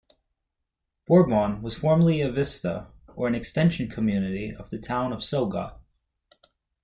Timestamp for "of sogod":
5.13-5.75